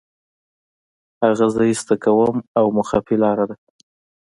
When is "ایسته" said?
1.69-1.95